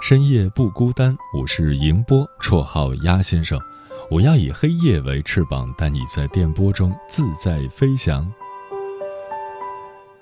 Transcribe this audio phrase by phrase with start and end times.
[0.00, 3.58] 深夜不孤单，我是迎波，绰号鸭先生。
[4.10, 8.30] 我要以黑夜为翅膀，带你在电波中自在飞翔。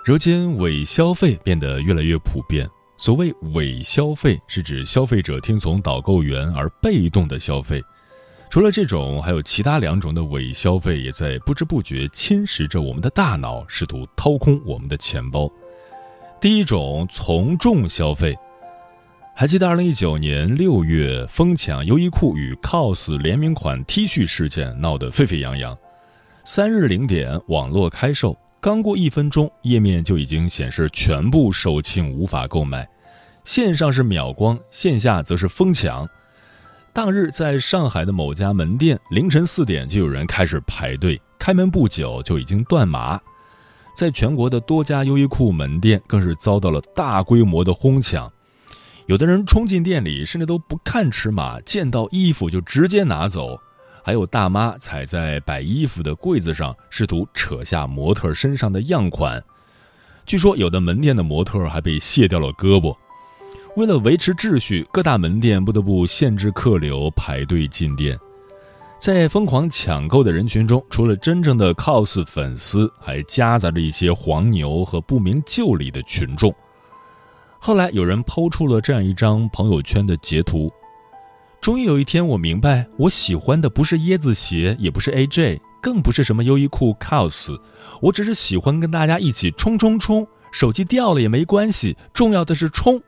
[0.05, 2.69] 如今伪消费变得越来越普遍。
[2.97, 7.83] 所谓伪消费，是指消费者听从导购员而被动的消费。
[8.49, 15.51] 除了这种，还有其他两种的伪消费，也在不知不觉侵蚀着我们的大脑，试图掏空我们的钱包。
[16.41, 18.35] 第一种从众消费。
[19.37, 25.77] 还记得二零一九年六月疯抢优衣库与 COS 联名款 T 恤事件闹得沸沸扬扬，
[26.45, 32.89] 三日零点网络开售，刚过一分钟，页面就已经显示全部售罄，无法购买。
[33.43, 36.09] 线上是秒光，线下则是疯抢。
[36.93, 43.21] 当日在上海的某家门店，凌晨四点就有人开始排队，开门不久就已经断码。
[43.97, 48.33] 在全国的多家优衣库门店，更是遭到了大规模的哄抢。
[49.07, 53.59] 有的人冲进店里，甚至都不看尺码，见到衣服就直接拿走；
[54.03, 59.45] 还有大妈踩在摆衣服的柜子上，试图扯下模特身上的样款。
[60.25, 62.97] 据说有的门店的模特还被卸掉了胳膊。
[63.77, 68.19] 为了维持秩序，各大门店不得不限制客流，排队进店。
[68.99, 76.55] 在疯狂抢购的人群中，除了真正的 cos 粉丝，还夹杂着一些黄牛和不明就里的群众。
[77.67, 80.71] 后来有人抛出了这样一张朋友圈的截图。
[81.63, 87.59] 终于有一天，我明白，我喜欢的不是椰子鞋，也不是 AJ，更不是什么优衣库 COS，
[88.03, 92.99] 我只是喜欢跟大家一起冲冲冲，手机掉了也没关系，重要的是冲。《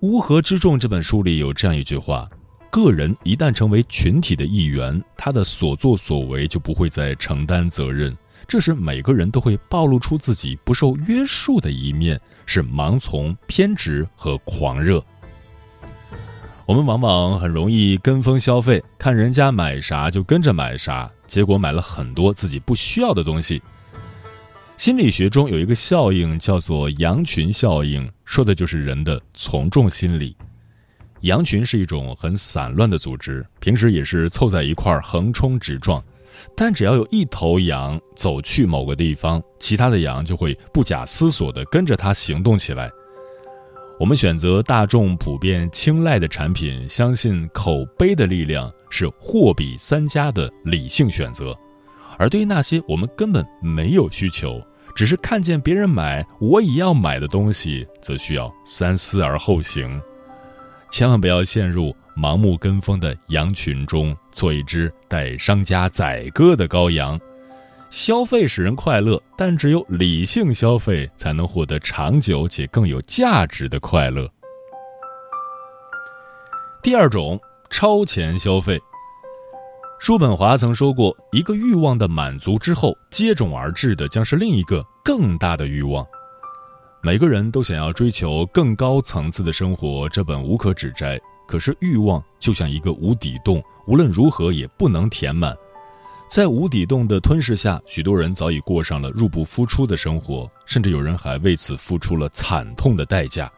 [0.00, 2.26] 乌合之众》这本书里有这样一句话：
[2.70, 8.16] 个人一旦成为群体的一员，他的所作所为就不会再承担责任。
[8.48, 15.04] 这时，每个人都会暴露出自己不受约束的一面，是盲从、偏执和狂热。
[16.64, 23.62] 我们往往很容易跟风消费，看人家买啥就跟着买啥，结果买了很多自己不需要的东西。
[24.78, 30.34] 心理学中有一个效应叫做羊群效应，说的就是人的从众心理。
[31.20, 36.02] 羊群是一种很散乱的组织，平时也是凑在一块横冲直撞。
[36.54, 42.90] 但只要有一头羊走去某个地方，其他的羊就会不假思索地跟着它行动起来。
[43.98, 51.52] 我们选择大众普遍青睐的产品，相信口碑的力量是货比三家的理性选择；
[52.16, 54.62] 而对于那些我们根本没有需求，
[54.94, 60.00] 只是看见别人买我也要买的东西，则需要三思而后行。
[60.90, 61.94] 千万不要陷入。
[62.18, 67.20] 盲目跟风的羊群中，做一只待商家宰割的羔羊。
[67.90, 74.28] 消费使人快乐，但只有理性消费才能获得长久且更有价值的快乐。
[76.82, 77.40] 第二种，
[77.70, 78.78] 超前消费。
[80.00, 86.06] 叔本华曾说过：“一个欲望的满足之后，接踵而至的将是另一个更大的欲望。”
[87.02, 91.18] 每个人都想要追求更高层次的生活，这本无可指摘。
[91.48, 95.56] 可是欲望就像一个无底洞，无论如何也不能填满。
[96.28, 103.50] 在无底洞的吞噬下，许多人早已过上了入不敷出的生活，甚至有人还为此付出了惨痛的代价。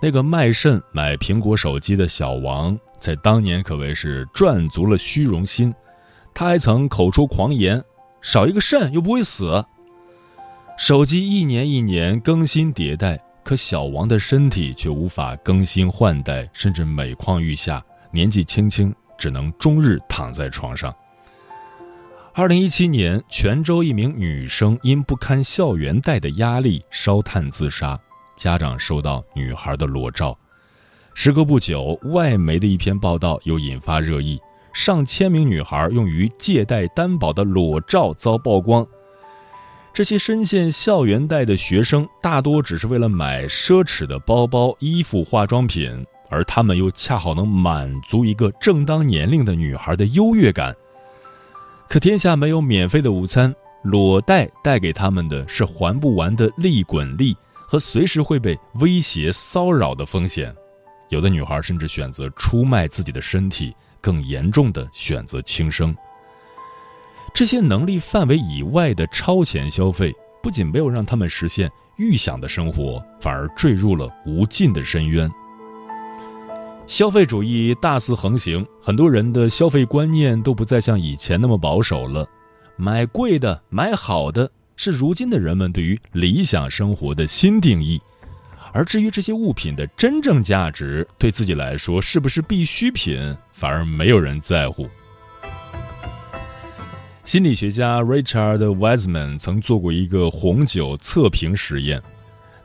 [0.00, 5.74] 那个卖肾买苹果手机的小王，在当年可谓是赚足了虚荣心。
[6.32, 7.84] 他还曾口出狂言
[8.22, 9.62] ：“少一个肾又不会死。”
[10.78, 13.22] 手机一年一年更新迭代。
[13.48, 20.94] 可小王的身体却无法更新换代，甚至每况愈下，年纪轻轻只能终日躺在床上。
[22.34, 27.98] 二零一七年，泉州一名女生因不堪校园贷的压力烧炭自杀，
[28.36, 30.38] 家长收到女孩的裸照，
[31.14, 34.38] 时隔不久，外媒的一篇报道又引发热议，
[34.74, 38.86] 上千名女孩用于借贷担保的裸照遭曝光。
[39.92, 50.72] 这些深陷校园贷的学生，大多只是为了买奢侈的包包、衣服、化妆品，而他们又恰好能满足一个正当年龄的女孩的优越感。
[51.88, 53.52] 可天下没有免费的午餐，
[53.82, 60.54] 裸贷带给他们的是还不完的利滚利和随时会被威胁骚扰的风险。
[61.08, 65.96] 有的女孩甚至选择出卖自己的身体，更严重的选择轻生。
[67.34, 75.30] 这些能力范围以外的超前消费，不仅没有让他们实现预想的生活，反而坠入了无尽的深渊。
[76.86, 82.26] 消费主义大肆横行，很多人的消费观念都不再像以前那么保守了。
[82.76, 88.00] 买贵的、买好的，是如今的人们对于理想生活的新定义。
[88.72, 94.86] 而至于这些物品的真正价值，对自己来说是不是必需品，反而没有人在乎。
[97.28, 102.00] 心理学家 Richard Wiseman 曾做过一个红酒测评实验，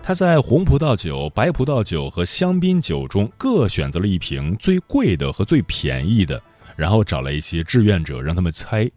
[0.01, 6.41] 他在红葡萄酒、白葡萄酒和香槟酒中各选择了一瓶最贵的和最便宜的，
[6.77, 8.89] 然后找来一些志愿者让他们猜。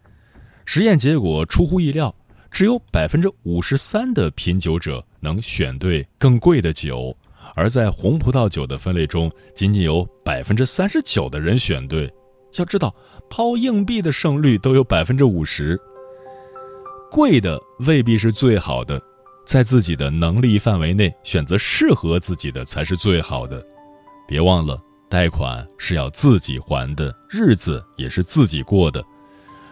[0.64, 2.14] 实验结果出乎意料，
[2.48, 7.12] 只有百分之五十三的品酒者能选对更贵的酒，
[7.56, 12.08] 而在红葡萄酒的分类中，仅仅有百分之三十九的人选对。
[12.56, 12.94] 要知道，
[13.28, 15.78] 抛硬币的胜率都有百分之五十。
[17.10, 19.00] 贵的未必是最好的，
[19.46, 23.64] 在自己的能力范围内选择适合自己的才是最好的。
[24.26, 29.04] 别忘了，贷款是要自己还的，日子也是自己过的，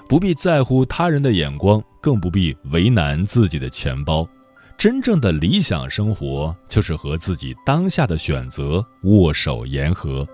[0.08, 4.26] 不必在乎他人的眼光，更不必为难自己的钱包。
[4.76, 10.26] 真正的理想生活，就是和自己当下的选择握手言和。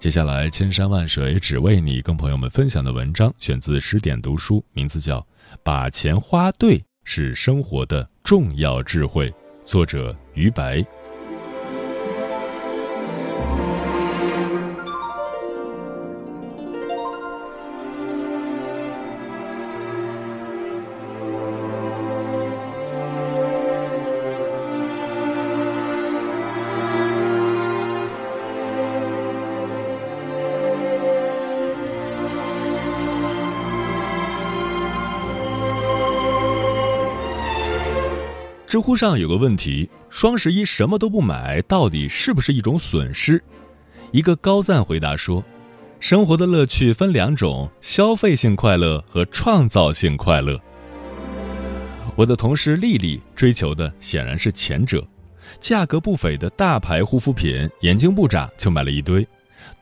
[0.00, 5.20] 接下来，千山万水只为你，跟朋友们分享的文章选自十点读书，名字叫
[5.62, 9.28] 《把钱花对是生活的重要智慧》，
[9.62, 10.82] 作者于白。
[38.70, 43.42] 知乎上有个问题：双十一什么都不买，到底是不是一种损失？
[44.12, 45.42] 一个高赞回答说
[45.98, 50.56] ：“生活的乐趣分两种，消费性快乐和创造性快乐。”
[52.14, 55.04] 我的同事丽丽追求的显然是前者，
[55.58, 59.26] 价格不菲的大牌护肤品，眼睛不眨就买了一堆，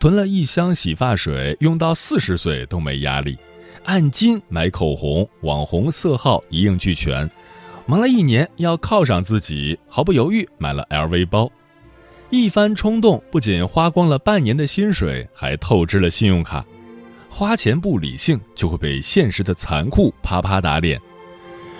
[0.00, 3.36] 囤了一箱洗发水，用到四十岁都没压力，
[3.84, 7.30] 按斤买口红，网红色号一应俱全。
[7.90, 11.50] 忙了一年，要犒赏自己，毫不犹豫买了 LV 包。
[12.28, 16.62] 一番冲动，不仅花光了半年的薪水，还透支了信用卡。
[17.30, 21.00] 花钱不理性，就会被现实的残酷啪啪打脸。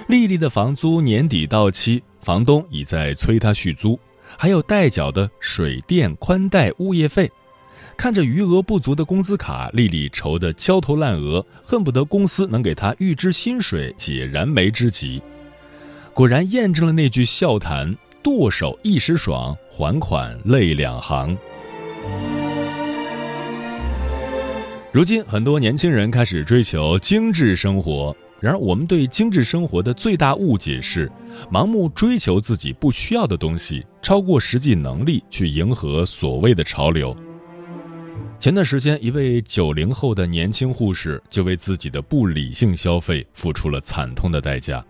[0.06, 4.00] 丽丽的房租年底到期，房东已在催她续租，
[4.38, 7.30] 还有待缴的水电、宽带、物业费。
[7.98, 15.20] 看着余额不足的工资卡，丽丽愁得焦头烂额，恨不得公司能给她预支薪水解燃眉之急。
[16.18, 21.38] 果然验证了那句笑谈：“剁手一时爽，还款泪两行。”
[24.90, 28.16] 如今，很多年轻人开始追求精致生活。
[28.40, 31.08] 然而，我们对精致生活的最大误解是，
[31.52, 37.16] 盲目追求自己不需要的东西，超过实际能力去迎合所谓的潮流。
[38.40, 44.84] 前段时间，一位九零后的年轻护士就为自己的不理性消费付出了惨痛的代价。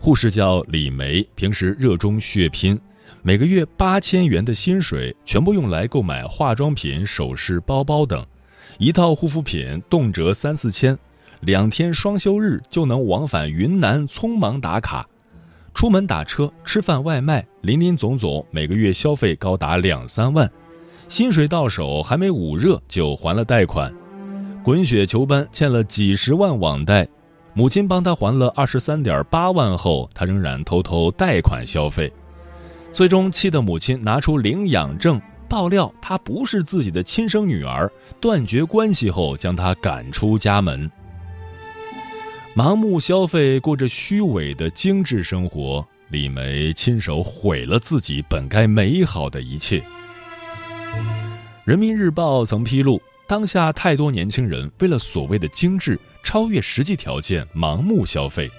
[0.00, 2.78] 护士叫李梅，平时热衷血拼，
[3.20, 8.24] 每个月八千元的薪水全部用来购买化妆品、首饰、包包等，
[8.78, 10.96] 一套护肤品动辄三四千，
[11.40, 15.06] 两天双休日就能往返云南，匆忙打卡，
[15.74, 20.48] 出门打车、吃饭、外卖，林林总总每个月消费高达两三万，
[21.08, 23.92] 薪水到手还没捂热就还了贷款，
[24.62, 27.06] 滚雪球般欠了几十万网贷。
[27.54, 32.12] 母亲帮他还了二十三点八万后，他仍然偷偷贷款消费，
[32.92, 37.90] 最终气得母亲拿出领养证爆料他不是自己的亲生女儿，
[38.20, 40.90] 断绝关系后将他赶出家门。
[42.54, 49.82] 盲目消费，过着虚伪的精致生活，李梅亲手毁了自己本该美好的一切。
[51.64, 58.50] 人民日报曾披露，当下太多年轻人为了所谓的精致，超越实际条件，盲目消费，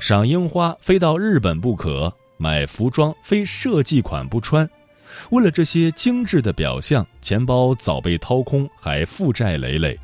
[0.00, 4.68] 赏樱花非到日本不可，买服装非设计款不穿，
[5.28, 10.00] 为了这些精致的表象，钱包早被掏空，还负债累累。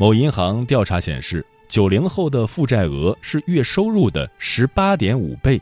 [0.00, 5.60] 某银行调查显示，九零后的负债额是月收入的十八点五倍，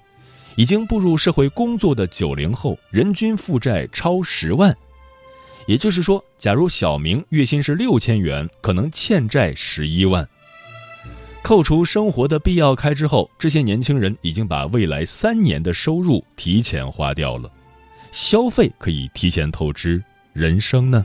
[0.54, 4.72] 已经步入社会工作的九零后人均负债超十万。
[5.66, 10.28] 也就是说，假如小明月薪是六千元，可能欠债十一万。
[11.42, 17.50] 扣除生活的必要开支后，这些年轻人已经把未来三年的收入提前花掉了。
[18.10, 20.02] 消费可以提前透支，
[20.32, 21.04] 人生呢？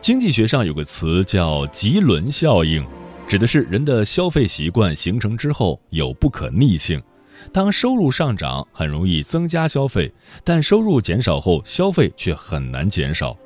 [0.00, 2.84] 经济学上有个词叫“吉轮效应”，
[3.28, 7.00] 指的是人的消费习惯形成之后有不可逆性。
[7.50, 10.08] 当收入上涨，很容易增加消费；
[10.44, 13.36] 但收入减少后，消费却很难减少。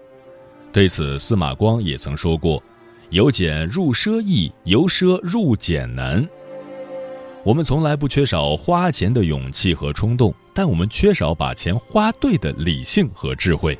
[0.72, 2.62] 对此，司马光也曾说过
[3.10, 6.28] ：“由俭入奢易，由奢入俭难。”
[7.42, 13.78] 我们从来不缺少花钱的勇气和冲动，但我们缺少把钱花对的理性和智慧。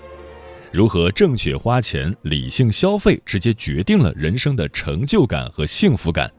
[0.73, 6.31] 如何正确花钱、理性消费，直接决定了人生的成就感和幸福感。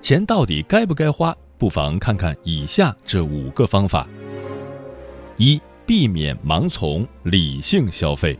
[0.00, 1.36] 钱到底该不该花？
[1.58, 4.06] 不妨看看以下这五个方法：
[5.36, 8.34] 一、避免盲从，理性消费；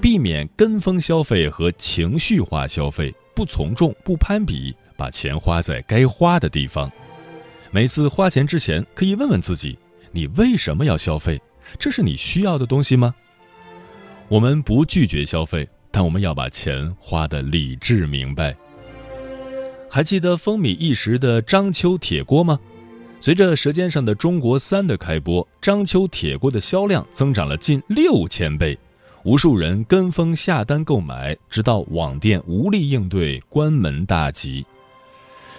[0.00, 6.90] 避免跟风消费和情绪化消费，不从众，不攀比，把钱花在该花的地方。
[7.70, 9.78] 每次花钱之前，可以问问自己：
[10.12, 11.40] 你为什么要消费？
[11.78, 13.14] 这是你需要的东西吗？
[14.28, 18.54] 我们不拒绝消费，但我们要把钱花得理智明白。
[19.94, 22.58] 还记得风靡一时的章丘铁锅吗？
[23.20, 28.76] 随着《舌尖上的中国三》的开播，章丘铁锅的销量增长了近六千倍，
[29.22, 34.66] 无数人跟风下单购买，直到网店无力应对，关门大吉。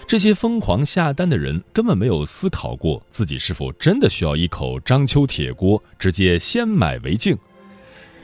[0.06, 7.34] 这些疯狂下单的人根本没有思考过自己是否真的需要一口章丘铁锅，直接先买为敬。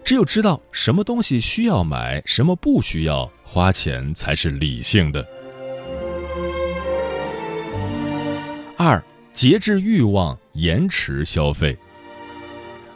[0.05, 5.27] 只有知道什么东西需要买，什么不需要，花钱才是理性的。
[8.85, 9.01] 二、
[9.33, 11.79] 节制欲望，延迟消费。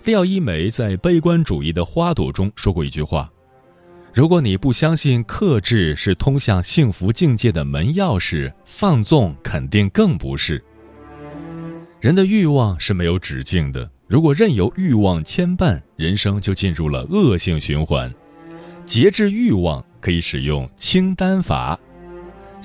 [0.02, 3.30] 廖一梅在《悲观主义的花朵》中说过一句话
[4.12, 10.60] ：“如果你不相信克制是通向幸福境界的门钥匙，放纵肯定更不是。”
[12.02, 18.12] 人的欲望是没有止境的，如果任由欲望牵绊，人生就进入了恶性循环。
[18.84, 21.78] 节制欲望可以使用清单法。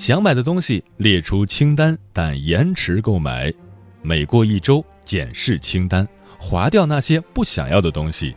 [0.02, 3.54] 想买的东西列出清单，但延迟购买。
[4.02, 6.04] 每过一周检视清单，
[6.36, 8.34] 划掉那些不想要的东西。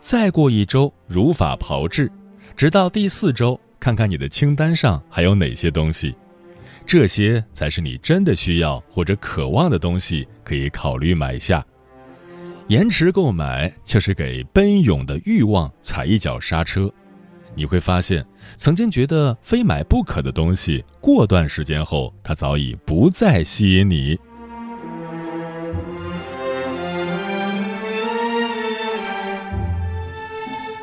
[0.00, 2.10] 再过一周如法炮制，
[2.56, 6.16] 直到第四周，看看你的清单上还有哪些东西。
[6.84, 11.64] 这些才是你真的需要或者渴望的东西，可以考虑买下。
[12.66, 16.92] 延迟购买就是给奔涌的欲望踩一脚刹车。
[17.54, 18.24] 你会发现，
[18.56, 24.18] 曾经觉得非买不可的东西，过段时间后，它早已不再吸引你。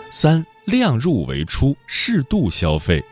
[0.10, 3.04] 三，量入为出，适度消费。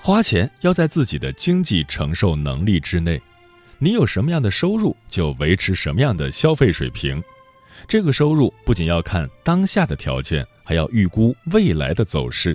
[0.00, 3.20] 花钱要在自己的经济承受能力之内，
[3.78, 7.20] 你有什么样的收入，就维持什么样的消费水平。
[7.86, 10.46] 这个收入不仅要看当下的条件。
[10.68, 12.54] 还要预估未来的走势，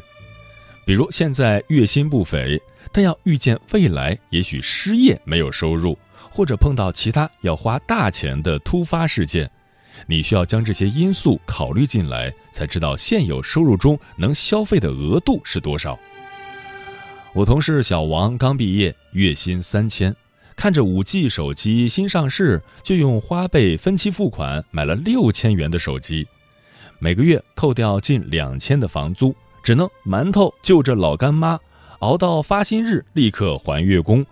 [0.85, 2.61] 比如现在月薪不菲，
[2.91, 5.97] 但要预见未来也许失业没有收入，
[6.29, 9.49] 或者碰到其他要花大钱的突发事件，
[10.05, 15.99] 你需要将这些因素考虑进来，才知道现有收入中能消费的额度是多少。
[17.33, 20.15] 我同事小王刚毕业，月薪三千，
[20.55, 26.27] 看着五 G 手机新上市，就用花呗分期付款买了六千元的手机。
[26.99, 31.59] 每个月扣掉近两千的房租，只能馒头就着老干妈，
[31.99, 34.25] 熬到发薪日立刻还月供。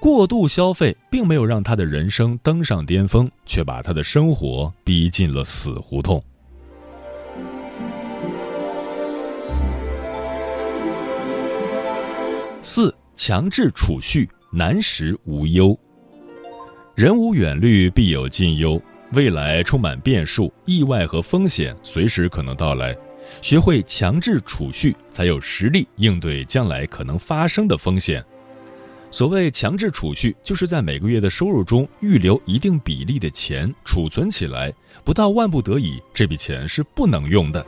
[0.00, 6.22] 过度消费并没有让他的人生登上巅峰，却把他的生活逼进了死胡同。
[12.60, 15.78] 四强制储蓄，难时无忧。
[16.94, 18.80] 人无远虑，必有近忧。
[19.12, 22.96] 未来充满变数，意外和风险随时可能到来。
[23.42, 28.24] 学会强制储蓄，才有实力应对将来可能发生的风险。
[29.10, 34.72] 所谓强制储蓄，就是在每个月的收入中预留一定比例的钱储存起来，
[35.04, 37.64] 不到万不得已，这笔钱是不能用的。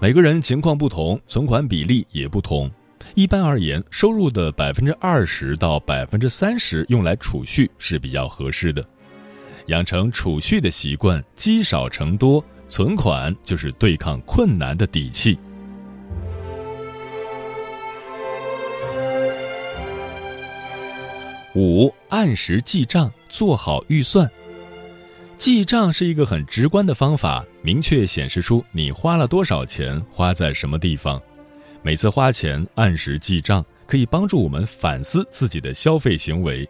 [0.00, 2.70] 每个人情况不同，存款比例也不同。
[3.14, 8.84] 一般而言，收入的百分之二十到百分之三十用来储蓄是比较合适的。
[9.66, 15.38] 养成储蓄的习惯，积少成多，存款就是对抗困难的底气。
[21.54, 24.30] 五，按时记账，做好预算。
[25.38, 31.20] 记账是一个很直观的方法，明确显示出你花了多少钱，花在什么地方。
[31.86, 36.68] 每次花钱按时记账，可以帮助我们反思自己的消费行为。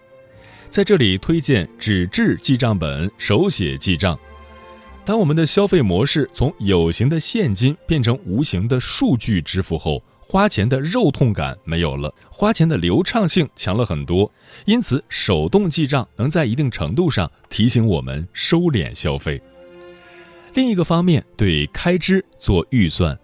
[0.69, 4.19] 在这里推荐纸质记账本，手写记账。
[5.07, 14.31] 当我们的消费模式从有形的现金变成无形的数据支付后，花钱的肉痛感没有了，花钱的流畅性强了很多，
[14.67, 19.41] 因此手动记账能在一定程度上提醒我们收敛消费。
[20.53, 23.19] 另一个方面，对开支做预算，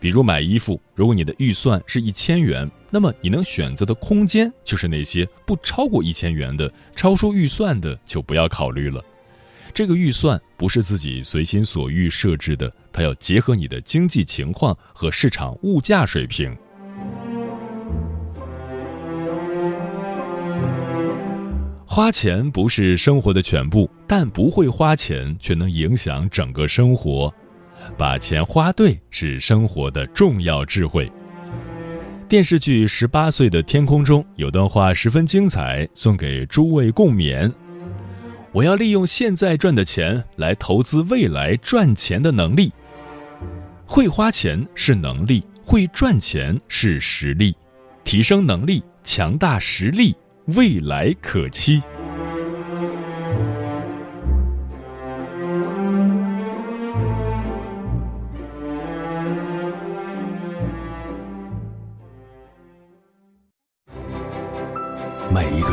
[0.00, 9.04] 比如买衣服，如果你的预算是一千元，那么你能选择的空间就是那些不超过一千元的，超出预算的就不要考虑了。
[9.74, 16.56] 这个预算不是自己随心所欲设置的，它要结合你的经济情况和市场物价水平。
[21.84, 27.32] 花钱不是生活的全部，但不会花钱却能影响整个生活。
[27.96, 31.10] 把钱花对是生活的重要智慧。
[32.28, 37.50] 电视剧《十八岁的天空》中有段话十分精彩，送给诸位共勉。
[38.52, 42.72] 我要利用现在赚的钱来投资未来赚钱的能力。
[43.86, 47.56] 会花钱是能力，会赚钱是实力。
[48.04, 50.14] 提升能力，强大实力，
[50.56, 51.82] 未来可期。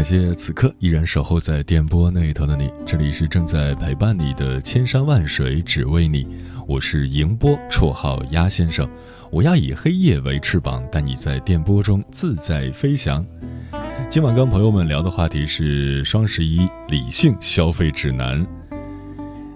[0.00, 6.26] 感谢此刻依然守候在电波那一头的你，这里是正在陪伴你的千山万水只为你。
[6.66, 8.88] 我是迎波，绰号鸭先生。
[9.30, 13.22] 我要以黑夜为翅膀，带你在电波中自在飞翔。
[14.08, 18.46] 今晚跟朋友们聊的话题是双十一理性消费指南。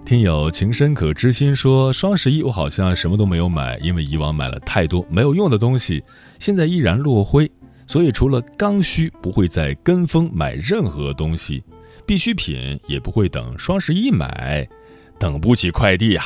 [0.05, 6.03] 听友情深可知心说，双十一我好像什么都没有买，因为以往买了太多没有用的东西，
[6.37, 7.51] 现在依然落灰。
[7.87, 11.63] 所以除了刚需，不会再跟风买任何东西，
[12.05, 14.67] 必需品也不会等双十一买，
[15.19, 16.23] 等不起快递呀。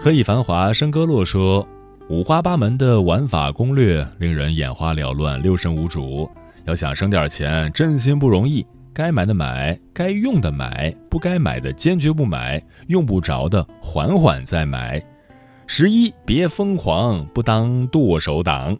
[0.00, 1.66] 何以繁华笙歌落说，
[2.08, 6.28] 五花八门的玩法攻略令人眼花缭乱、六神无主。
[6.64, 8.64] 要想省点钱，真心不容易。
[8.94, 15.02] 该买的买，该用的买，不该买的坚决不买，用不着的缓缓再买。
[15.66, 18.78] 十一别疯狂，不当剁手党。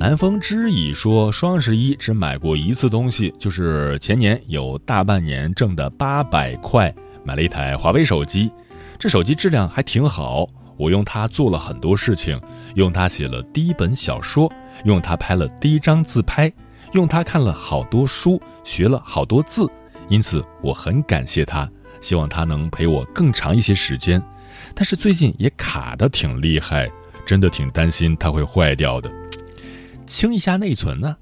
[0.00, 8.50] 南风知已说，双十一只买过一次东西，就是前年有大半年挣的八百块，买了一台华为手机。
[8.98, 10.46] 这手机质量还挺好，
[10.78, 12.40] 我用它做了很多事情，
[12.76, 14.50] 用它写了第一本小说，
[14.86, 16.50] 用它拍了第一张自拍，
[16.92, 19.68] 用它看了好多书，学了好多字，
[20.08, 24.22] 因此我很感谢它，希望它能陪我更长一些时间。
[24.74, 26.90] 但是最近也卡的挺厉害，
[27.26, 29.12] 真的挺担心它会坏掉的。
[30.10, 31.16] 清一下内存呢？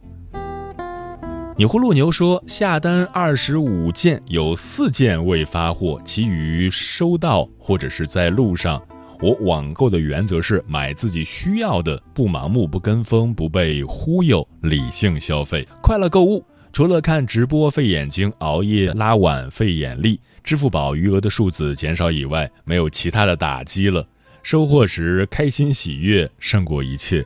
[1.59, 8.83] 你葫芦牛说下单二十五件，有四件未发货，其余收到或者是在路上。
[9.21, 16.43] 我网购的原则是买自己需要的，不盲目，不跟风，不被忽悠，理性消费，快乐购物。
[16.73, 24.07] 除了看直播费眼睛，熬夜拉碗费眼力，支付宝余额的数字减少以外，没有其他的打击了。
[24.43, 27.23] 收货时开心喜悦胜过一切。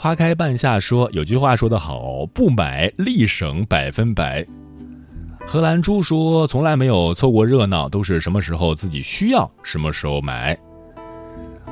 [0.00, 4.46] 花开半夏说：“有句话说得好，不买立省百分百。”
[5.44, 10.56] 荷兰猪说：“从来没有凑过热闹，都是什么时候自己需要，什么时候买。”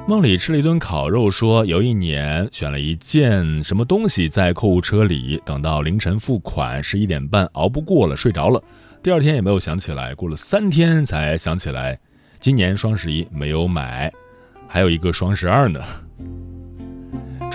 [0.08, 8.60] 梦里吃了一顿烤肉，说：“有一年选了一件什么东西在购物车里，等到凌晨付款，十一点半熬不过了，睡着了。
[9.04, 11.96] 第二天也没有想起来，过了三天才想起来，
[12.40, 14.12] 今年双十一没有买，
[14.66, 15.80] 还有一个双十二呢。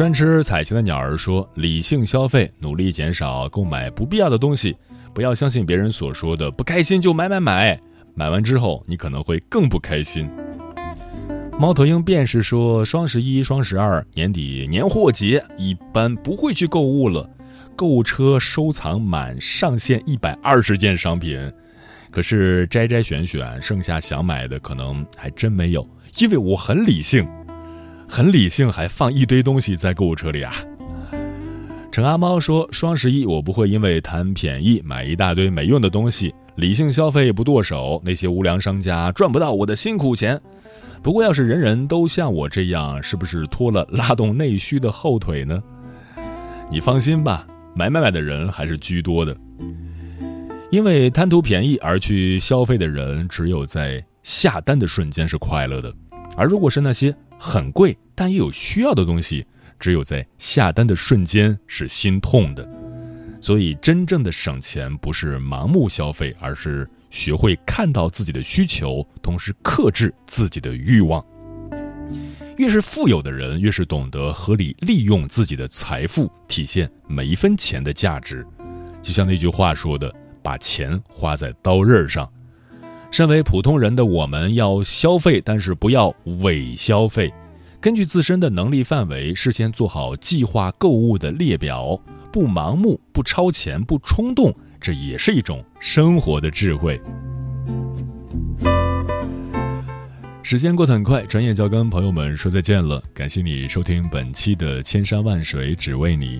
[0.01, 4.75] 专吃彩旗的鸟儿说：“理性消费，努力减少购买不必要的东西，
[5.13, 7.79] 不要相信别人所说的不开心就买买买，
[8.15, 10.27] 买完之后你可能会更不开心。”
[11.59, 17.29] 猫头鹰便是说：“双十一、双十二、年底年货节，一般不会去购物了。
[17.75, 21.39] 购物车收藏满上限一百二十件商品，
[22.09, 25.87] 可是摘摘选选，剩下想买的可能还真没有，
[26.17, 27.23] 因为我很理性。”
[28.11, 30.53] 很理性，还放一堆东西在购物车里啊。
[31.93, 40.37] 陈阿猫说：“双十一我不会因为贪便宜买一大堆没用的东西，理性消费不剁手，那些无良商家赚不到我的辛苦钱。
[41.01, 45.63] 不过要是人人都像我这样，是不是拖了拉动内需的后腿呢？
[46.69, 49.33] 你放心吧，买买买的人还是居多的。
[50.69, 55.93] 因为贪图便宜而去消费的人，只有在下单的瞬间是快乐的，
[56.35, 57.15] 而如果是那些……
[57.43, 59.43] 很贵，但也有需要的东西，
[59.79, 62.69] 只有在下单的瞬间是心痛的。
[63.41, 71.25] 所以，真正的省钱不是盲目消费，而是学会看到自己的需求，同时克制自己的欲望。
[72.57, 78.45] 越是富有的人，越是懂得合理利用自己的财富，体现每一分钱的价值。
[79.01, 82.31] 就像那句话说的：“把钱花在刀刃上。”
[83.11, 87.31] 身为普通人的我们，要消费，但是不要伪消费。
[87.81, 91.99] 根据自身的能力范围，事先做好计划购物的列表，
[92.31, 97.01] 不盲目，不超前，不冲动，这也是一种生活的智慧。
[100.41, 103.03] 时间过得很快，转眼就要跟朋友们说再见了。
[103.13, 106.39] 感谢你收听本期的《千山万水只为你》。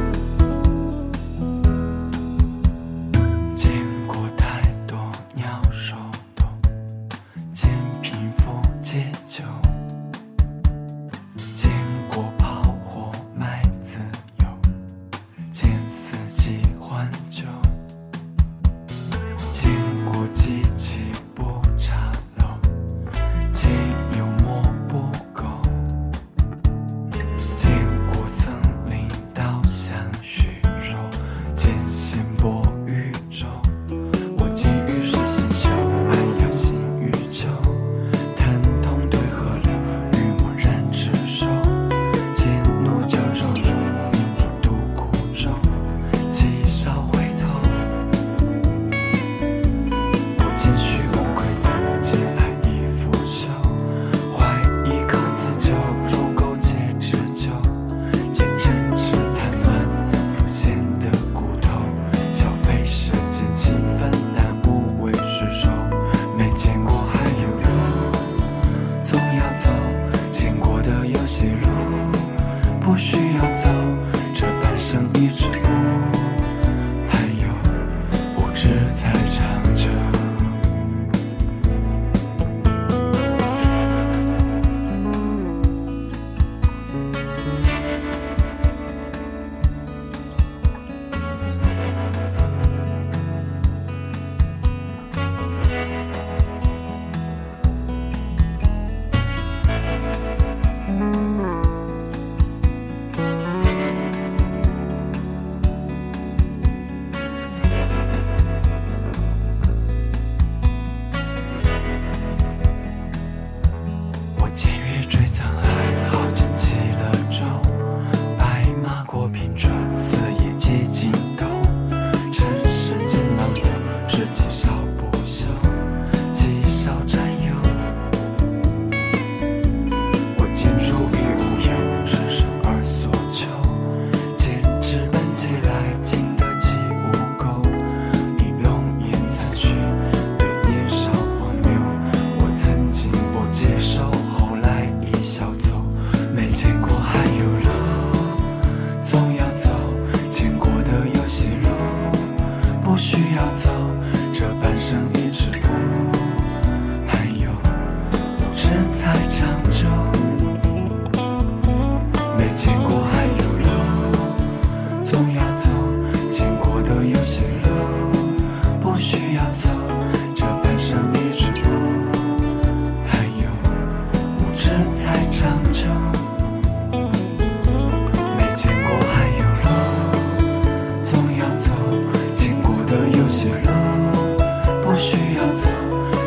[184.91, 185.69] 不需要走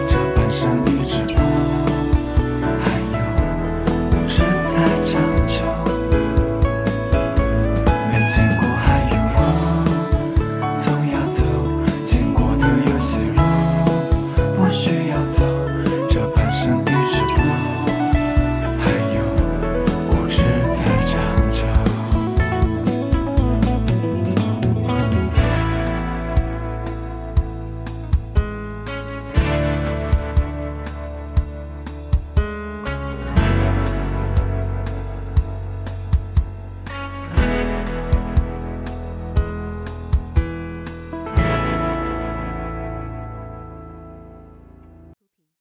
[0.06, 0.83] 这半生。